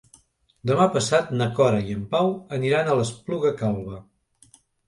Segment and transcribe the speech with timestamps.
[0.69, 4.01] Demà passat na Cora i en Pau aniran a l'Espluga Calba.